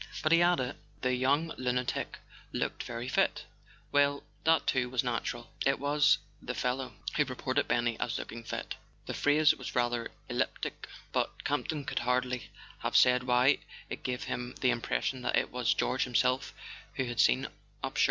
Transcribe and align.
But 0.23 0.31
he 0.31 0.41
added: 0.41 0.77
"The 1.01 1.13
young 1.13 1.53
lunatic 1.59 2.17
looked 2.53 2.81
very 2.81 3.07
fit." 3.07 3.45
Well: 3.91 4.23
that 4.45 4.65
too 4.65 4.89
was 4.89 5.03
natural. 5.03 5.51
It 5.63 5.77
was 5.77 6.17
"the 6.41 6.53
fel¬ 6.53 6.75
low" 6.77 6.93
who 7.17 7.25
reported 7.25 7.67
Benny 7.67 7.99
as 7.99 8.17
looking 8.17 8.43
fit; 8.43 8.73
the 9.05 9.13
phrase 9.13 9.53
was 9.53 9.75
rather 9.75 10.09
elliptic, 10.27 10.87
but 11.11 11.43
Campton 11.43 11.85
could 11.85 11.99
hardly 11.99 12.49
have 12.79 12.97
said 12.97 13.25
why 13.25 13.59
it 13.91 14.01
gave 14.01 14.23
him 14.23 14.55
the 14.61 14.71
impression 14.71 15.21
that 15.21 15.37
it 15.37 15.51
was 15.51 15.71
George 15.71 16.03
himself 16.05 16.51
who 16.95 17.03
had 17.05 17.19
seen 17.19 17.47
Upsher. 17.83 17.99